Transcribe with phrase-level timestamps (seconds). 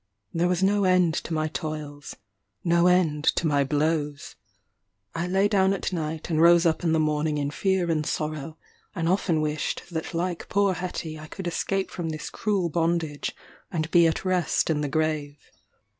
[0.33, 2.15] There was no end to my toils
[2.63, 4.35] no end to my blows.
[5.13, 8.57] I lay down at night and rose up in the morning in fear and sorrow;
[8.95, 13.35] and often wished that like poor Hetty I could escape from this cruel bondage
[13.71, 15.37] and be at rest in the grave.